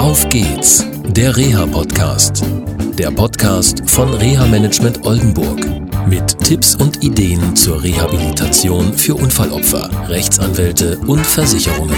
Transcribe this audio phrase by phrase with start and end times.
[0.00, 2.42] Auf geht's, der Reha-Podcast.
[2.98, 5.60] Der Podcast von Reha Management Oldenburg.
[6.08, 11.94] Mit Tipps und Ideen zur Rehabilitation für Unfallopfer, Rechtsanwälte und Versicherungen.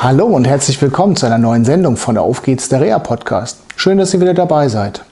[0.00, 3.58] Hallo und herzlich willkommen zu einer neuen Sendung von Auf geht's, der Reha-Podcast.
[3.74, 5.02] Schön, dass ihr wieder dabei seid.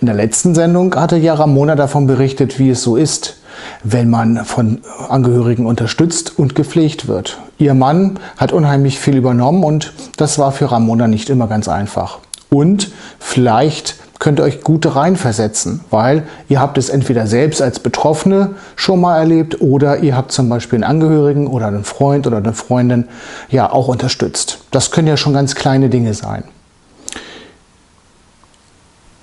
[0.00, 3.36] In der letzten Sendung hatte ja Ramona davon berichtet, wie es so ist,
[3.84, 7.38] wenn man von Angehörigen unterstützt und gepflegt wird.
[7.58, 12.18] Ihr Mann hat unheimlich viel übernommen und das war für Ramona nicht immer ganz einfach.
[12.50, 18.54] Und vielleicht könnt ihr euch gut reinversetzen, weil ihr habt es entweder selbst als Betroffene
[18.76, 22.52] schon mal erlebt oder ihr habt zum Beispiel einen Angehörigen oder einen Freund oder eine
[22.52, 23.08] Freundin
[23.50, 24.58] ja auch unterstützt.
[24.70, 26.44] Das können ja schon ganz kleine Dinge sein.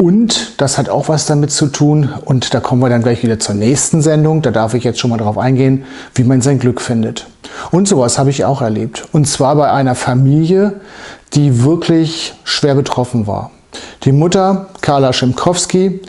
[0.01, 3.37] Und das hat auch was damit zu tun, und da kommen wir dann gleich wieder
[3.37, 5.83] zur nächsten Sendung, da darf ich jetzt schon mal darauf eingehen,
[6.15, 7.27] wie man sein Glück findet.
[7.71, 9.09] Und sowas habe ich auch erlebt.
[9.11, 10.79] Und zwar bei einer Familie,
[11.33, 13.51] die wirklich schwer betroffen war.
[14.05, 15.99] Die Mutter, Carla Schimkowski,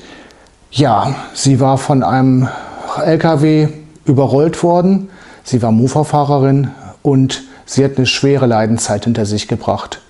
[0.71, 2.47] ja, sie war von einem
[3.05, 3.69] LKW
[4.05, 5.09] überrollt worden.
[5.43, 6.71] Sie war Mofa-Fahrerin
[7.03, 10.01] und sie hat eine schwere Leidenszeit hinter sich gebracht.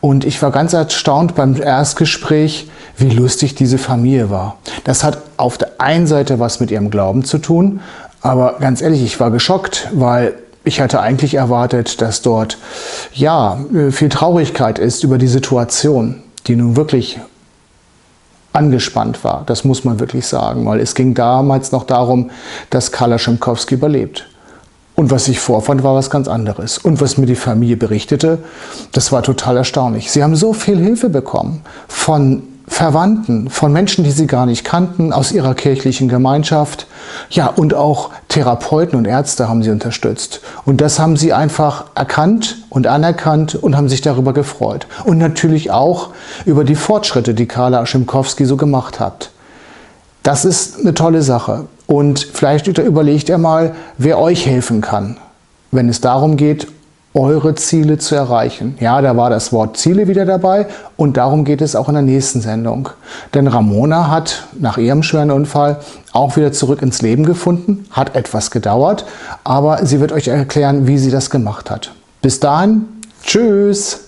[0.00, 4.58] Und ich war ganz erstaunt beim Erstgespräch, wie lustig diese Familie war.
[4.84, 7.80] Das hat auf der einen Seite was mit ihrem Glauben zu tun,
[8.20, 12.58] aber ganz ehrlich, ich war geschockt, weil ich hatte eigentlich erwartet, dass dort
[13.14, 13.58] ja
[13.90, 17.20] viel Traurigkeit ist über die Situation, die nun wirklich
[18.52, 19.44] angespannt war.
[19.46, 22.30] Das muss man wirklich sagen, weil es ging damals noch darum,
[22.70, 24.26] dass Karla Schimkowski überlebt.
[24.98, 26.76] Und was ich vorfand, war was ganz anderes.
[26.76, 28.40] Und was mir die Familie berichtete,
[28.90, 30.10] das war total erstaunlich.
[30.10, 35.12] Sie haben so viel Hilfe bekommen von Verwandten, von Menschen, die sie gar nicht kannten,
[35.12, 36.88] aus ihrer kirchlichen Gemeinschaft.
[37.30, 40.40] Ja, und auch Therapeuten und Ärzte haben sie unterstützt.
[40.64, 44.88] Und das haben sie einfach erkannt und anerkannt und haben sich darüber gefreut.
[45.04, 46.08] Und natürlich auch
[46.44, 49.30] über die Fortschritte, die Carla Schimkowski so gemacht hat.
[50.22, 51.64] Das ist eine tolle Sache.
[51.86, 55.16] Und vielleicht überlegt ihr mal, wer euch helfen kann,
[55.70, 56.66] wenn es darum geht,
[57.14, 58.76] eure Ziele zu erreichen.
[58.80, 62.02] Ja, da war das Wort Ziele wieder dabei und darum geht es auch in der
[62.02, 62.90] nächsten Sendung.
[63.34, 65.80] Denn Ramona hat nach ihrem schweren Unfall
[66.12, 69.04] auch wieder zurück ins Leben gefunden, hat etwas gedauert,
[69.44, 71.92] aber sie wird euch erklären, wie sie das gemacht hat.
[72.20, 72.84] Bis dahin,
[73.24, 74.07] tschüss!